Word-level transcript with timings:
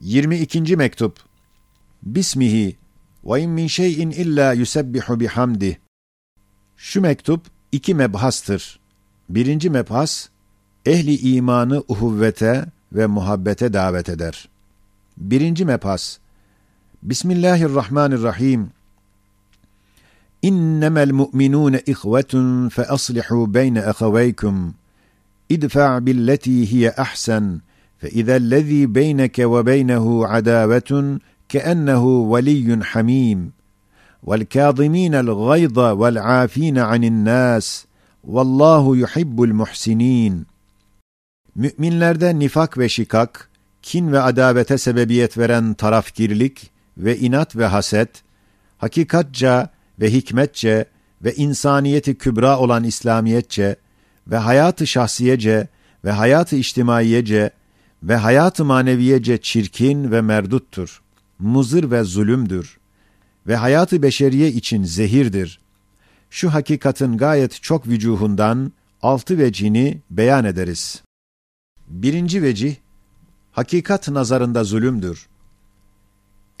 22. 0.00 0.76
mektup. 0.76 1.18
Bismihi 2.02 2.76
ve 3.24 3.42
in 3.42 3.50
min 3.50 3.66
şeyin 3.66 4.10
illa 4.10 4.52
yusebbihu 4.52 5.20
bihamdih. 5.20 5.76
Şu 6.76 7.00
mektup 7.00 7.46
iki 7.72 7.94
mebhastır. 7.94 8.78
Birinci 9.28 9.70
mebhas 9.70 10.28
ehli 10.86 11.18
imanı 11.18 11.82
uhuvvete 11.88 12.64
ve 12.92 13.06
muhabbete 13.06 13.72
davet 13.72 14.08
eder. 14.08 14.48
Birinci 15.16 15.64
mebhas 15.64 16.18
Bismillahirrahmanirrahim. 17.02 18.70
İnnemel 20.42 21.10
mu'minûne 21.10 21.82
ihvetun 21.86 22.68
fe 22.68 22.86
aslihu 22.86 23.54
beyne 23.54 23.78
eheveykum. 23.78 24.74
İdfa' 25.48 26.06
billeti 26.06 26.70
hiye 26.70 26.92
ahsen. 26.92 27.60
فإذا 27.99 28.35
الذي 28.35 28.85
بينك 28.85 29.39
وبينه 29.39 30.27
عداوة 30.27 31.19
كأنه 31.49 32.05
ولي 32.05 32.79
حميم 32.83 33.51
والكاظمين 34.23 35.15
الغيظ 35.15 35.79
والعافين 35.79 36.79
عن 36.79 37.03
الناس 37.03 37.85
والله 38.23 38.97
يحب 38.97 39.43
المحسنين 39.43 40.45
Müminlerde 41.55 42.39
nifak 42.39 42.77
ve 42.77 42.89
şikak, 42.89 43.49
kin 43.81 44.11
ve 44.11 44.21
adavete 44.21 44.77
sebebiyet 44.77 45.37
veren 45.37 45.73
tarafgirlik 45.73 46.71
ve 46.97 47.17
inat 47.17 47.55
ve 47.55 47.65
haset, 47.65 48.09
hakikatça 48.77 49.69
ve 49.99 50.13
hikmetçe 50.13 50.85
ve 51.23 51.33
insaniyeti 51.35 52.17
kübra 52.17 52.59
olan 52.59 52.83
İslamiyetçe 52.83 53.75
ve 54.27 54.37
hayatı 54.37 54.87
şahsiyece 54.87 55.67
ve 56.05 56.11
hayatı 56.11 56.55
içtimaiyece 56.55 57.51
ve 58.02 58.16
hayat-ı 58.16 58.64
maneviyece 58.64 59.40
çirkin 59.40 60.10
ve 60.10 60.20
merduttur. 60.20 61.02
Muzır 61.38 61.90
ve 61.90 62.04
zulümdür. 62.04 62.78
Ve 63.46 63.56
hayatı 63.56 64.02
beşeriye 64.02 64.48
için 64.48 64.84
zehirdir. 64.84 65.60
Şu 66.30 66.54
hakikatin 66.54 67.16
gayet 67.16 67.62
çok 67.62 67.86
vücuhundan 67.86 68.72
altı 69.02 69.38
vecini 69.38 70.00
beyan 70.10 70.44
ederiz. 70.44 71.02
Birinci 71.88 72.42
vecih, 72.42 72.76
hakikat 73.52 74.08
nazarında 74.08 74.64
zulümdür. 74.64 75.28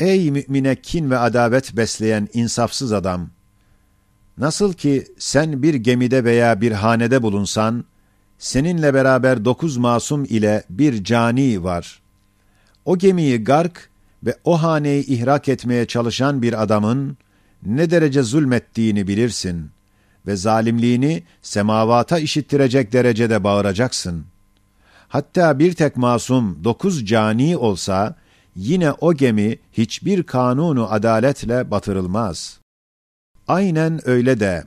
Ey 0.00 0.30
mümine 0.30 0.76
kin 0.76 1.10
ve 1.10 1.18
adavet 1.18 1.76
besleyen 1.76 2.28
insafsız 2.32 2.92
adam! 2.92 3.30
Nasıl 4.38 4.72
ki 4.72 5.06
sen 5.18 5.62
bir 5.62 5.74
gemide 5.74 6.24
veya 6.24 6.60
bir 6.60 6.72
hanede 6.72 7.22
bulunsan, 7.22 7.84
seninle 8.38 8.94
beraber 8.94 9.44
dokuz 9.44 9.76
masum 9.76 10.24
ile 10.24 10.62
bir 10.70 11.04
cani 11.04 11.64
var. 11.64 12.02
O 12.84 12.98
gemiyi 12.98 13.44
gark 13.44 13.90
ve 14.26 14.36
o 14.44 14.62
haneyi 14.62 15.06
ihrak 15.06 15.48
etmeye 15.48 15.86
çalışan 15.86 16.42
bir 16.42 16.62
adamın 16.62 17.16
ne 17.66 17.90
derece 17.90 18.22
zulmettiğini 18.22 19.08
bilirsin 19.08 19.70
ve 20.26 20.36
zalimliğini 20.36 21.22
semavata 21.42 22.18
işittirecek 22.18 22.92
derecede 22.92 23.44
bağıracaksın. 23.44 24.24
Hatta 25.08 25.58
bir 25.58 25.72
tek 25.72 25.96
masum 25.96 26.64
dokuz 26.64 27.06
cani 27.06 27.56
olsa, 27.56 28.14
yine 28.56 28.92
o 28.92 29.14
gemi 29.14 29.58
hiçbir 29.72 30.22
kanunu 30.22 30.92
adaletle 30.92 31.70
batırılmaz. 31.70 32.60
Aynen 33.48 34.08
öyle 34.08 34.40
de, 34.40 34.64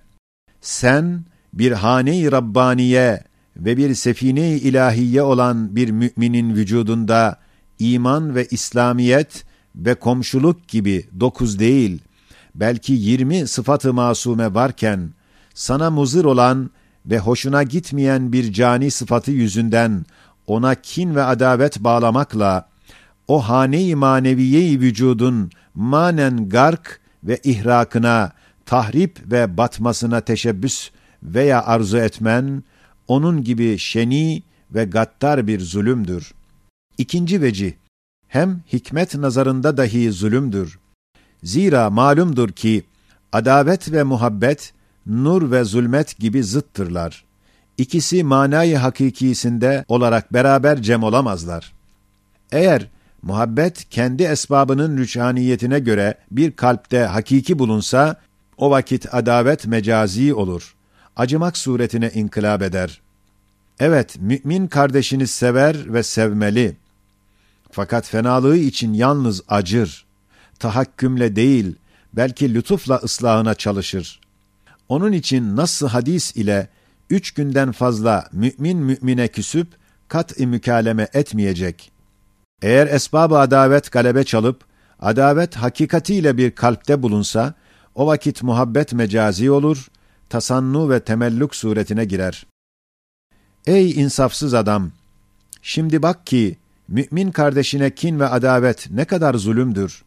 sen 0.62 1.26
bir 1.54 1.72
hane-i 1.72 2.32
Rabbaniye 2.32 3.24
ve 3.66 3.78
bir 3.78 3.96
sefine-i 3.96 4.58
ilahiye 4.58 5.22
olan 5.22 5.76
bir 5.76 5.90
müminin 5.90 6.56
vücudunda 6.56 7.40
iman 7.80 8.36
ve 8.36 8.46
İslamiyet 8.46 9.46
ve 9.76 9.96
komşuluk 9.96 10.68
gibi 10.68 11.06
dokuz 11.20 11.60
değil, 11.60 12.02
belki 12.56 12.94
yirmi 12.94 13.48
sıfatı 13.48 13.94
masume 13.94 14.54
varken, 14.54 15.14
sana 15.54 15.90
muzır 15.90 16.26
olan 16.26 16.70
ve 17.06 17.20
hoşuna 17.20 17.64
gitmeyen 17.64 18.34
bir 18.34 18.54
cani 18.54 18.92
sıfatı 18.92 19.32
yüzünden 19.32 20.06
ona 20.48 20.76
kin 20.76 21.16
ve 21.16 21.24
adavet 21.24 21.80
bağlamakla, 21.80 22.70
o 23.28 23.40
hane-i 23.40 23.96
maneviye-i 23.96 24.80
vücudun 24.80 25.52
manen 25.76 26.50
gark 26.50 27.02
ve 27.24 27.40
ihrakına, 27.44 28.32
tahrip 28.66 29.32
ve 29.32 29.58
batmasına 29.58 30.22
teşebbüs 30.22 30.90
veya 31.24 31.64
arzu 31.66 31.98
etmen, 31.98 32.64
onun 33.12 33.44
gibi 33.44 33.78
şeni 33.78 34.44
ve 34.72 34.86
gattar 34.86 35.48
bir 35.48 35.60
zulümdür. 35.60 36.34
İkinci 36.98 37.42
veci, 37.42 37.78
hem 38.28 38.62
hikmet 38.74 39.16
nazarında 39.16 39.78
dahi 39.78 40.12
zulümdür. 40.12 40.80
Zira 41.44 41.90
malumdur 41.90 42.50
ki, 42.50 42.84
adavet 43.32 43.92
ve 43.92 44.04
muhabbet, 44.04 44.74
nur 45.06 45.52
ve 45.52 45.64
zulmet 45.64 46.20
gibi 46.20 46.44
zıttırlar. 46.44 47.24
İkisi 47.78 48.24
manayı 48.24 48.78
hakikisinde 48.78 49.86
olarak 49.88 50.34
beraber 50.34 50.82
cem 50.82 51.04
olamazlar. 51.04 51.74
Eğer 52.52 52.88
muhabbet 53.22 53.90
kendi 53.90 54.24
esbabının 54.24 54.98
rüçhaniyetine 54.98 55.80
göre 55.80 56.16
bir 56.32 56.52
kalpte 56.52 57.00
hakiki 57.04 57.60
bulunsa, 57.60 58.16
o 58.58 58.72
vakit 58.72 59.14
adavet 59.14 59.68
mecazi 59.68 60.34
olur. 60.34 60.76
Acımak 61.16 61.58
suretine 61.58 62.12
inkılap 62.14 62.62
eder. 62.62 63.02
Evet, 63.80 64.16
mümin 64.20 64.68
kardeşini 64.68 65.28
sever 65.28 65.94
ve 65.94 66.04
sevmeli. 66.04 66.78
Fakat 67.72 68.08
fenalığı 68.08 68.58
için 68.58 68.94
yalnız 68.94 69.42
acır. 69.48 70.06
Tahakkümle 70.60 71.36
değil, 71.36 71.76
belki 72.14 72.54
lütufla 72.54 72.96
ıslahına 72.96 73.54
çalışır. 73.54 74.20
Onun 74.90 75.12
için 75.12 75.56
nasıl 75.56 75.88
hadis 75.88 76.36
ile 76.36 76.68
üç 77.10 77.32
günden 77.32 77.72
fazla 77.72 78.30
mümin 78.32 78.78
mümine 78.78 79.28
küsüp 79.28 79.68
kat-ı 80.08 80.48
mükaleme 80.48 81.08
etmeyecek. 81.14 81.92
Eğer 82.62 82.88
esbab-ı 82.88 83.40
adavet 83.40 83.92
galebe 83.92 84.24
çalıp, 84.24 84.64
adavet 85.00 85.56
hakikatiyle 85.56 86.38
bir 86.38 86.52
kalpte 86.52 87.04
bulunsa, 87.04 87.54
o 87.96 88.08
vakit 88.08 88.44
muhabbet 88.44 88.94
mecazi 88.94 89.52
olur, 89.52 89.88
tasannu 90.32 90.90
ve 90.90 91.00
temelluk 91.00 91.56
suretine 91.56 92.06
girer. 92.06 92.48
Ey 93.68 93.92
insafsız 93.92 94.54
adam! 94.54 94.92
Şimdi 95.62 96.02
bak 96.02 96.28
ki, 96.28 96.58
mümin 96.88 97.32
kardeşine 97.32 97.96
kin 97.96 98.20
ve 98.20 98.28
adavet 98.28 98.92
ne 98.92 99.06
kadar 99.06 99.34
zulümdür. 99.34 100.04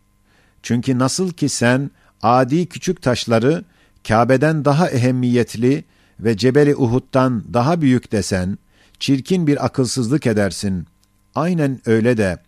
Çünkü 0.62 0.98
nasıl 0.98 1.30
ki 1.30 1.48
sen, 1.48 1.90
adi 2.22 2.66
küçük 2.66 3.02
taşları, 3.02 3.64
Kabe'den 4.08 4.64
daha 4.64 4.90
ehemmiyetli 4.90 5.84
ve 6.20 6.36
Cebeli 6.36 6.76
Uhud'dan 6.76 7.44
daha 7.52 7.80
büyük 7.80 8.12
desen, 8.12 8.58
çirkin 8.98 9.46
bir 9.46 9.64
akılsızlık 9.64 10.26
edersin. 10.26 10.86
Aynen 11.34 11.80
öyle 11.86 12.16
de, 12.16 12.38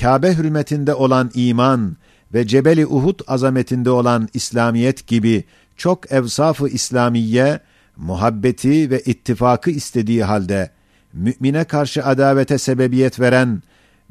Kabe 0.00 0.34
hürmetinde 0.34 0.94
olan 0.94 1.30
iman 1.34 1.96
ve 2.34 2.46
Cebeli 2.46 2.86
Uhud 2.86 3.20
azametinde 3.26 3.90
olan 3.90 4.28
İslamiyet 4.34 5.06
gibi 5.06 5.44
çok 5.76 6.12
evsafı 6.12 6.68
İslamiye, 6.68 7.60
muhabbeti 7.96 8.90
ve 8.90 9.00
ittifakı 9.00 9.70
istediği 9.70 10.24
halde, 10.24 10.70
mümine 11.12 11.64
karşı 11.64 12.04
adavete 12.04 12.58
sebebiyet 12.58 13.20
veren 13.20 13.62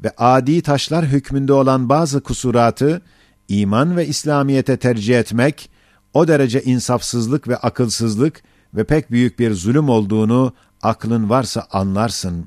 ve 0.04 0.12
adi 0.18 0.62
taşlar 0.62 1.06
hükmünde 1.06 1.52
olan 1.52 1.88
bazı 1.88 2.20
kusuratı, 2.20 3.02
iman 3.48 3.96
ve 3.96 4.06
İslamiyete 4.06 4.76
tercih 4.76 5.18
etmek, 5.18 5.70
o 6.14 6.28
derece 6.28 6.62
insafsızlık 6.62 7.48
ve 7.48 7.56
akılsızlık 7.56 8.42
ve 8.74 8.84
pek 8.84 9.10
büyük 9.10 9.38
bir 9.38 9.54
zulüm 9.54 9.88
olduğunu 9.88 10.52
aklın 10.82 11.30
varsa 11.30 11.66
anlarsın. 11.70 12.46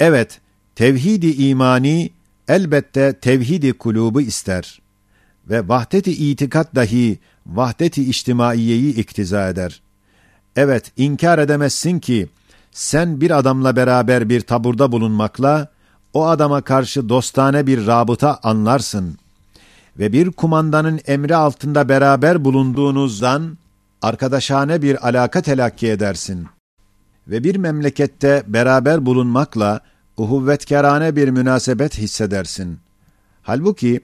Evet, 0.00 0.40
tevhidi 0.74 1.30
imani 1.30 2.10
elbette 2.48 3.12
tevhidi 3.12 3.72
kulubu 3.72 4.20
ister 4.20 4.81
ve 5.50 5.68
vahdeti 5.68 6.12
itikat 6.12 6.74
dahi 6.74 7.18
vahdeti 7.46 8.10
içtimaiyeyi 8.10 8.94
iktiza 8.94 9.48
eder. 9.48 9.82
Evet, 10.56 10.92
inkar 10.96 11.38
edemezsin 11.38 11.98
ki 11.98 12.28
sen 12.72 13.20
bir 13.20 13.38
adamla 13.38 13.76
beraber 13.76 14.28
bir 14.28 14.40
taburda 14.40 14.92
bulunmakla 14.92 15.68
o 16.14 16.26
adama 16.26 16.60
karşı 16.60 17.08
dostane 17.08 17.66
bir 17.66 17.86
rabıta 17.86 18.38
anlarsın 18.42 19.18
ve 19.98 20.12
bir 20.12 20.30
kumandanın 20.30 21.00
emri 21.06 21.36
altında 21.36 21.88
beraber 21.88 22.44
bulunduğunuzdan 22.44 23.58
arkadaşane 24.02 24.82
bir 24.82 25.08
alaka 25.08 25.42
telakki 25.42 25.88
edersin. 25.88 26.46
Ve 27.28 27.44
bir 27.44 27.56
memlekette 27.56 28.42
beraber 28.46 29.06
bulunmakla 29.06 29.80
uhuvvetkarane 30.16 31.16
bir 31.16 31.28
münasebet 31.28 31.98
hissedersin. 31.98 32.78
Halbuki 33.42 34.00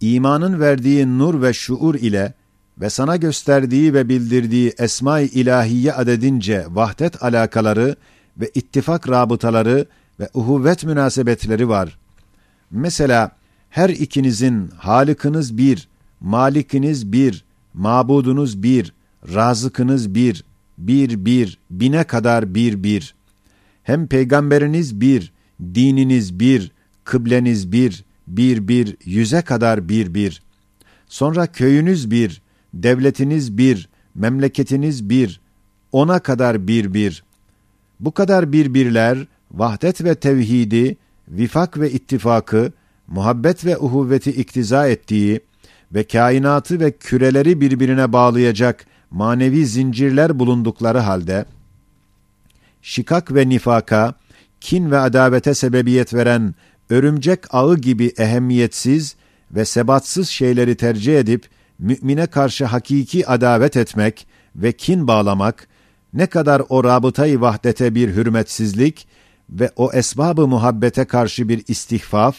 imanın 0.00 0.60
verdiği 0.60 1.18
nur 1.18 1.42
ve 1.42 1.52
şuur 1.52 1.94
ile 1.94 2.34
ve 2.80 2.90
sana 2.90 3.16
gösterdiği 3.16 3.94
ve 3.94 4.08
bildirdiği 4.08 4.72
esma-i 4.78 5.26
ilahiye 5.26 5.92
adedince 5.92 6.66
vahdet 6.68 7.22
alakaları 7.22 7.96
ve 8.36 8.50
ittifak 8.54 9.08
rabıtaları 9.08 9.86
ve 10.20 10.28
uhuvvet 10.34 10.84
münasebetleri 10.84 11.68
var. 11.68 11.98
Mesela 12.70 13.30
her 13.70 13.90
ikinizin 13.90 14.68
halikiniz 14.68 15.58
bir, 15.58 15.88
malikiniz 16.20 17.12
bir, 17.12 17.44
mabudunuz 17.74 18.62
bir, 18.62 18.92
razıkınız 19.34 20.14
bir, 20.14 20.44
bir 20.78 21.24
bir, 21.24 21.58
bine 21.70 22.04
kadar 22.04 22.54
bir 22.54 22.82
bir. 22.82 23.14
Hem 23.82 24.06
peygamberiniz 24.06 25.00
bir, 25.00 25.32
dininiz 25.74 26.40
bir, 26.40 26.72
kıbleniz 27.04 27.72
bir, 27.72 28.04
bir 28.36 28.68
bir, 28.68 28.96
yüze 29.04 29.42
kadar 29.42 29.88
bir 29.88 30.14
bir. 30.14 30.42
Sonra 31.06 31.46
köyünüz 31.46 32.10
bir, 32.10 32.42
devletiniz 32.74 33.58
bir, 33.58 33.88
memleketiniz 34.14 35.10
bir, 35.10 35.40
ona 35.92 36.18
kadar 36.18 36.68
bir 36.68 36.94
bir. 36.94 37.24
Bu 38.00 38.12
kadar 38.12 38.52
birbirler, 38.52 39.26
vahdet 39.52 40.04
ve 40.04 40.14
tevhidi, 40.14 40.96
vifak 41.28 41.78
ve 41.80 41.90
ittifakı, 41.90 42.72
muhabbet 43.06 43.64
ve 43.64 43.78
uhuvveti 43.78 44.30
iktiza 44.30 44.88
ettiği 44.88 45.40
ve 45.94 46.04
kainatı 46.04 46.80
ve 46.80 46.90
küreleri 46.90 47.60
birbirine 47.60 48.12
bağlayacak 48.12 48.86
manevi 49.10 49.66
zincirler 49.66 50.38
bulundukları 50.38 50.98
halde, 50.98 51.44
şikak 52.82 53.34
ve 53.34 53.48
nifaka, 53.48 54.14
kin 54.60 54.90
ve 54.90 54.98
adavete 54.98 55.54
sebebiyet 55.54 56.14
veren 56.14 56.54
örümcek 56.90 57.54
ağı 57.54 57.76
gibi 57.76 58.12
ehemmiyetsiz 58.18 59.16
ve 59.50 59.64
sebatsız 59.64 60.28
şeyleri 60.28 60.74
tercih 60.76 61.18
edip, 61.18 61.48
mümine 61.78 62.26
karşı 62.26 62.64
hakiki 62.64 63.26
adavet 63.26 63.76
etmek 63.76 64.26
ve 64.56 64.72
kin 64.72 65.08
bağlamak, 65.08 65.68
ne 66.14 66.26
kadar 66.26 66.62
o 66.68 66.84
rabıtayı 66.84 67.40
vahdete 67.40 67.94
bir 67.94 68.14
hürmetsizlik 68.14 69.06
ve 69.50 69.70
o 69.76 69.92
esbabı 69.92 70.46
muhabbete 70.46 71.04
karşı 71.04 71.48
bir 71.48 71.64
istihfaf 71.68 72.36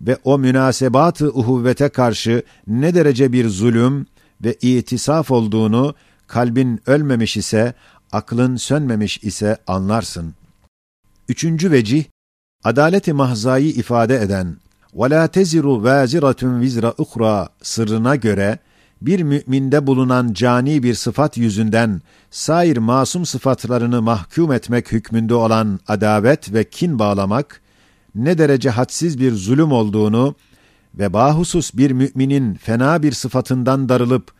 ve 0.00 0.16
o 0.24 0.38
münasebatı 0.38 1.28
uhuvvete 1.28 1.88
karşı 1.88 2.42
ne 2.66 2.94
derece 2.94 3.32
bir 3.32 3.48
zulüm 3.48 4.06
ve 4.44 4.54
itisaf 4.62 5.30
olduğunu 5.30 5.94
kalbin 6.26 6.80
ölmemiş 6.86 7.36
ise, 7.36 7.74
aklın 8.12 8.56
sönmemiş 8.56 9.18
ise 9.18 9.56
anlarsın. 9.66 10.34
Üçüncü 11.28 11.70
vecih, 11.70 12.04
adaleti 12.64 13.12
mahzayı 13.12 13.68
ifade 13.68 14.16
eden 14.16 14.56
وَلَا 14.94 15.28
تَزِرُ 15.28 15.62
وَازِرَةٌ 15.62 16.60
vizra 16.60 16.88
اُخْرَى 16.88 17.48
sırrına 17.62 18.16
göre, 18.16 18.58
bir 19.02 19.22
müminde 19.22 19.86
bulunan 19.86 20.32
cani 20.32 20.82
bir 20.82 20.94
sıfat 20.94 21.36
yüzünden 21.36 22.02
sair 22.30 22.76
masum 22.76 23.26
sıfatlarını 23.26 24.02
mahkum 24.02 24.52
etmek 24.52 24.92
hükmünde 24.92 25.34
olan 25.34 25.80
adavet 25.88 26.52
ve 26.52 26.64
kin 26.64 26.98
bağlamak, 26.98 27.60
ne 28.14 28.38
derece 28.38 28.70
hadsiz 28.70 29.20
bir 29.20 29.32
zulüm 29.32 29.72
olduğunu 29.72 30.34
ve 30.94 31.12
bahusus 31.12 31.74
bir 31.74 31.90
müminin 31.90 32.54
fena 32.54 33.02
bir 33.02 33.12
sıfatından 33.12 33.88
darılıp, 33.88 34.32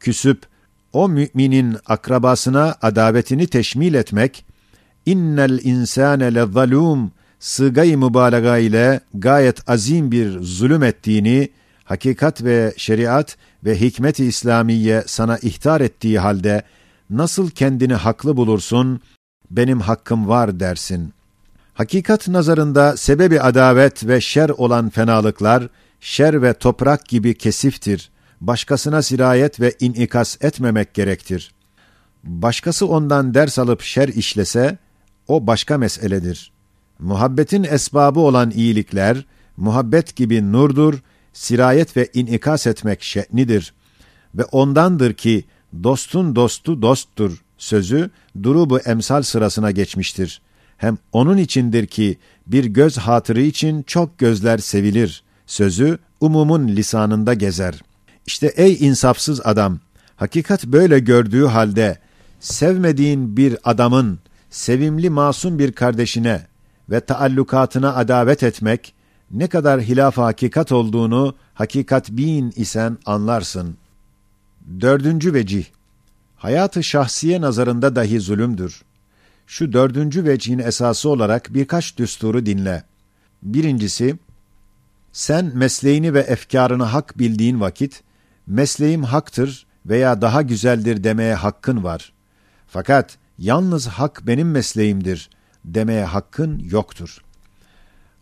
küsüp, 0.00 0.46
o 0.92 1.08
müminin 1.08 1.76
akrabasına 1.86 2.74
adavetini 2.82 3.46
teşmil 3.46 3.94
etmek, 3.94 4.44
innel 5.06 5.60
insane 5.62 6.34
le 6.34 6.54
sığgay 7.40 7.96
mübalağa 7.96 8.58
ile 8.58 9.00
gayet 9.14 9.70
azim 9.70 10.12
bir 10.12 10.40
zulüm 10.40 10.82
ettiğini, 10.82 11.48
hakikat 11.84 12.44
ve 12.44 12.74
şeriat 12.76 13.36
ve 13.64 13.80
hikmet-i 13.80 14.24
İslamiye 14.24 15.04
sana 15.06 15.38
ihtar 15.38 15.80
ettiği 15.80 16.18
halde 16.18 16.62
nasıl 17.10 17.50
kendini 17.50 17.94
haklı 17.94 18.36
bulursun, 18.36 19.00
benim 19.50 19.80
hakkım 19.80 20.28
var 20.28 20.60
dersin. 20.60 21.12
Hakikat 21.74 22.28
nazarında 22.28 22.96
sebebi 22.96 23.40
adavet 23.40 24.06
ve 24.06 24.20
şer 24.20 24.48
olan 24.48 24.90
fenalıklar, 24.90 25.68
şer 26.00 26.42
ve 26.42 26.52
toprak 26.54 27.06
gibi 27.06 27.38
kesiftir. 27.38 28.10
Başkasına 28.40 29.02
sirayet 29.02 29.60
ve 29.60 29.72
inikas 29.80 30.36
etmemek 30.40 30.94
gerektir. 30.94 31.54
Başkası 32.24 32.86
ondan 32.86 33.34
ders 33.34 33.58
alıp 33.58 33.82
şer 33.82 34.08
işlese, 34.08 34.78
o 35.28 35.46
başka 35.46 35.78
meseledir. 35.78 36.55
Muhabbetin 36.98 37.64
esbabı 37.64 38.20
olan 38.20 38.50
iyilikler, 38.50 39.24
muhabbet 39.56 40.16
gibi 40.16 40.52
nurdur, 40.52 40.94
sirayet 41.32 41.96
ve 41.96 42.08
inikas 42.14 42.66
etmek 42.66 43.02
şe'nidir. 43.02 43.74
Ve 44.34 44.44
ondandır 44.44 45.12
ki, 45.12 45.44
dostun 45.82 46.36
dostu 46.36 46.82
dosttur 46.82 47.42
sözü, 47.58 48.10
durubu 48.42 48.78
emsal 48.78 49.22
sırasına 49.22 49.70
geçmiştir. 49.70 50.40
Hem 50.76 50.98
onun 51.12 51.36
içindir 51.36 51.86
ki, 51.86 52.18
bir 52.46 52.64
göz 52.64 52.98
hatırı 52.98 53.42
için 53.42 53.82
çok 53.82 54.18
gözler 54.18 54.58
sevilir 54.58 55.22
sözü, 55.46 55.98
umumun 56.20 56.68
lisanında 56.68 57.34
gezer. 57.34 57.82
İşte 58.26 58.46
ey 58.46 58.76
insafsız 58.80 59.40
adam, 59.44 59.78
hakikat 60.16 60.64
böyle 60.64 60.98
gördüğü 60.98 61.44
halde, 61.44 61.98
sevmediğin 62.40 63.36
bir 63.36 63.56
adamın, 63.64 64.18
sevimli 64.50 65.10
masum 65.10 65.58
bir 65.58 65.72
kardeşine 65.72 66.46
ve 66.90 67.00
taallukatına 67.00 67.94
adavet 67.94 68.42
etmek, 68.42 68.94
ne 69.30 69.46
kadar 69.46 69.80
hilaf 69.80 70.16
hakikat 70.16 70.72
olduğunu 70.72 71.34
hakikat 71.54 72.10
bin 72.10 72.52
isen 72.56 72.98
anlarsın. 73.06 73.76
Dördüncü 74.80 75.34
vecih, 75.34 75.64
hayatı 76.36 76.82
şahsiye 76.82 77.40
nazarında 77.40 77.96
dahi 77.96 78.20
zulümdür. 78.20 78.82
Şu 79.46 79.72
dördüncü 79.72 80.24
vecihin 80.24 80.58
esası 80.58 81.08
olarak 81.08 81.54
birkaç 81.54 81.98
düsturu 81.98 82.46
dinle. 82.46 82.82
Birincisi, 83.42 84.16
sen 85.12 85.52
mesleğini 85.54 86.14
ve 86.14 86.20
efkarını 86.20 86.84
hak 86.84 87.18
bildiğin 87.18 87.60
vakit, 87.60 88.02
mesleğim 88.46 89.04
haktır 89.04 89.66
veya 89.86 90.22
daha 90.22 90.42
güzeldir 90.42 91.04
demeye 91.04 91.34
hakkın 91.34 91.84
var. 91.84 92.12
Fakat 92.66 93.18
yalnız 93.38 93.86
hak 93.86 94.22
benim 94.26 94.50
mesleğimdir 94.50 95.30
demeye 95.66 96.04
hakkın 96.04 96.58
yoktur. 96.58 97.18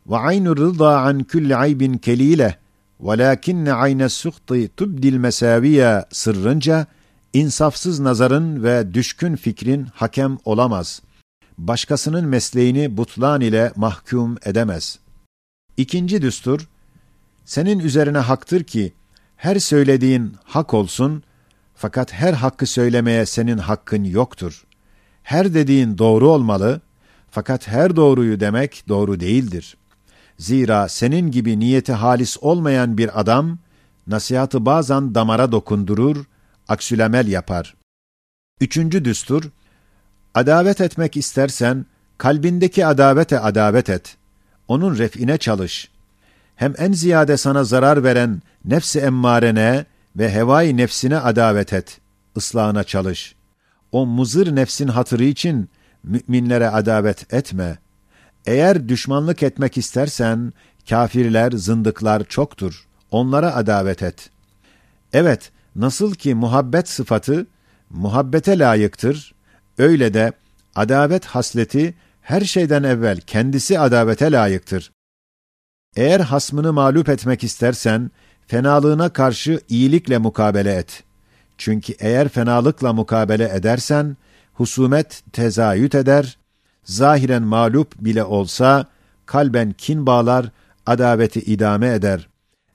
Ve 0.06 0.16
aynü 0.16 0.56
rıza 0.56 0.98
an 0.98 1.22
kulli 1.22 1.56
aybin 1.56 1.94
kelile 1.94 2.58
velakinne 3.00 3.72
ayne 3.72 4.08
suhti 4.08 4.70
tubdil 4.76 5.16
mesaviye 5.16 6.04
sırrınca 6.10 6.86
insafsız 7.32 8.00
nazarın 8.00 8.62
ve 8.62 8.94
düşkün 8.94 9.36
fikrin 9.36 9.84
hakem 9.94 10.38
olamaz. 10.44 11.02
Başkasının 11.58 12.26
mesleğini 12.26 12.96
butlan 12.96 13.40
ile 13.40 13.72
mahkum 13.76 14.36
edemez. 14.44 14.98
İkinci 15.76 16.22
düstur, 16.22 16.68
senin 17.44 17.78
üzerine 17.78 18.18
haktır 18.18 18.64
ki 18.64 18.92
her 19.36 19.58
söylediğin 19.58 20.36
hak 20.44 20.74
olsun 20.74 21.22
fakat 21.74 22.12
her 22.12 22.32
hakkı 22.32 22.66
söylemeye 22.66 23.26
senin 23.26 23.58
hakkın 23.58 24.04
yoktur. 24.04 24.64
Her 25.22 25.54
dediğin 25.54 25.98
doğru 25.98 26.28
olmalı 26.28 26.80
fakat 27.34 27.68
her 27.68 27.96
doğruyu 27.96 28.40
demek 28.40 28.84
doğru 28.88 29.20
değildir. 29.20 29.76
Zira 30.38 30.88
senin 30.88 31.30
gibi 31.30 31.58
niyeti 31.58 31.92
halis 31.92 32.36
olmayan 32.40 32.98
bir 32.98 33.20
adam, 33.20 33.58
nasihatı 34.06 34.66
bazen 34.66 35.14
damara 35.14 35.52
dokundurur, 35.52 36.24
aksülemel 36.68 37.28
yapar. 37.28 37.74
Üçüncü 38.60 39.04
düstur, 39.04 39.44
adavet 40.34 40.80
etmek 40.80 41.16
istersen, 41.16 41.86
kalbindeki 42.18 42.86
adavete 42.86 43.38
adavet 43.40 43.90
et. 43.90 44.16
Onun 44.68 44.98
refine 44.98 45.38
çalış. 45.38 45.90
Hem 46.56 46.74
en 46.78 46.92
ziyade 46.92 47.36
sana 47.36 47.64
zarar 47.64 48.04
veren 48.04 48.42
nefsi 48.64 49.00
emmarene 49.00 49.84
ve 50.16 50.32
hevai 50.32 50.76
nefsine 50.76 51.18
adavet 51.18 51.72
et. 51.72 52.00
Islahına 52.36 52.84
çalış. 52.84 53.34
O 53.92 54.06
muzır 54.06 54.56
nefsin 54.56 54.88
hatırı 54.88 55.24
için 55.24 55.70
müminlere 56.04 56.68
adavet 56.68 57.34
etme. 57.34 57.78
Eğer 58.46 58.88
düşmanlık 58.88 59.42
etmek 59.42 59.78
istersen, 59.78 60.52
kafirler, 60.88 61.52
zındıklar 61.52 62.24
çoktur. 62.24 62.86
Onlara 63.10 63.54
adavet 63.54 64.02
et. 64.02 64.30
Evet, 65.12 65.52
nasıl 65.76 66.14
ki 66.14 66.34
muhabbet 66.34 66.88
sıfatı, 66.88 67.46
muhabbete 67.90 68.58
layıktır, 68.58 69.34
öyle 69.78 70.14
de 70.14 70.32
adavet 70.74 71.24
hasleti 71.24 71.94
her 72.22 72.40
şeyden 72.40 72.82
evvel 72.82 73.20
kendisi 73.20 73.78
adavete 73.78 74.32
layıktır. 74.32 74.92
Eğer 75.96 76.20
hasmını 76.20 76.72
mağlup 76.72 77.08
etmek 77.08 77.44
istersen, 77.44 78.10
fenalığına 78.46 79.08
karşı 79.08 79.60
iyilikle 79.68 80.18
mukabele 80.18 80.74
et. 80.74 81.02
Çünkü 81.58 81.94
eğer 81.98 82.28
fenalıkla 82.28 82.92
mukabele 82.92 83.48
edersen, 83.54 84.16
husumet 84.54 85.22
tezayüt 85.32 85.94
eder, 85.94 86.38
zahiren 86.84 87.42
mağlup 87.42 87.94
bile 87.98 88.24
olsa, 88.24 88.86
kalben 89.26 89.72
kin 89.72 90.06
bağlar, 90.06 90.50
adaveti 90.86 91.40
idame 91.40 91.94
eder. 91.94 92.28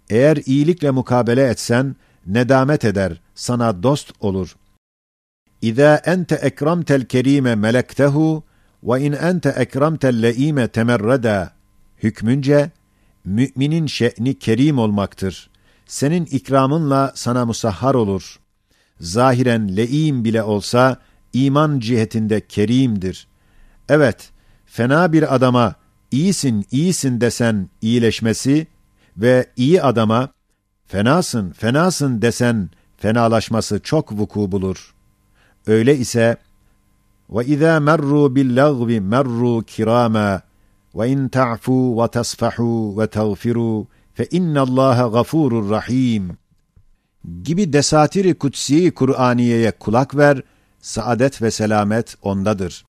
Eğer 0.09 0.38
iyilikle 0.45 0.91
mukabele 0.91 1.43
etsen, 1.43 1.95
nedamet 2.27 2.86
eder, 2.86 3.21
sana 3.36 3.83
dost 3.83 4.12
olur. 4.19 4.55
İza 5.62 5.95
ente 5.95 6.36
ekramtel 6.36 7.05
kerime 7.05 7.55
melektehu 7.55 8.43
ve 8.83 9.01
in 9.01 9.13
ente 9.13 9.50
ekramtel 9.50 10.21
leime 10.21 10.67
temerreda 10.67 11.51
hükmünce 12.03 12.71
Müminin 13.25 13.88
şe'ni 13.88 14.39
kerim 14.39 14.79
olmaktır. 14.79 15.50
Senin 15.86 16.25
ikramınla 16.25 17.12
sana 17.15 17.45
musahhar 17.45 17.95
olur. 17.95 18.39
Zahiren 19.00 19.77
le'im 19.77 20.24
bile 20.24 20.43
olsa 20.43 20.98
iman 21.33 21.79
cihetinde 21.79 22.48
kerimdir. 22.48 23.27
Evet, 23.89 24.29
fena 24.65 25.13
bir 25.13 25.36
adama 25.36 25.75
iyisin 26.12 26.65
iyisin 26.71 27.21
desen 27.21 27.69
iyileşmesi 27.81 28.67
ve 29.17 29.45
iyi 29.57 29.83
adama 29.83 30.29
fenasın 30.88 31.51
fenasın 31.51 32.21
desen 32.21 32.69
fenalaşması 32.98 33.79
çok 33.79 34.12
vuku 34.12 34.51
bulur. 34.51 34.93
Öyle 35.67 35.98
ise 35.98 36.38
ve 37.29 37.45
izâ 37.45 37.79
merru 37.79 38.36
bil-lagvi 38.36 39.01
merru 39.01 39.63
kirâmâ 39.63 40.41
ve 40.95 41.09
in 41.09 41.27
ta'fu 41.27 42.03
ve 42.03 42.07
tasfahu 42.07 42.95
ve 43.00 43.07
tağfiru 43.07 43.88
fe 44.13 44.27
innallaha 44.31 45.07
gafurur 45.07 45.69
rahim 45.69 46.38
gibi 47.43 47.74
desatiri 47.74 48.33
kutsi 48.33 48.91
Kur'aniye'ye 48.91 49.71
kulak 49.71 50.15
ver.'' 50.15 50.59
Saadet 50.81 51.41
ve 51.41 51.51
selamet 51.51 52.15
ondadır. 52.21 52.86